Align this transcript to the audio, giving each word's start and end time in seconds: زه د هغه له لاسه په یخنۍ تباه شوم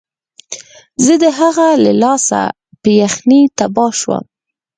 زه 1.03 1.13
د 1.23 1.25
هغه 1.39 1.67
له 1.83 1.91
لاسه 2.03 2.39
په 2.81 2.89
یخنۍ 3.01 3.41
تباه 3.57 3.91
شوم 3.99 4.23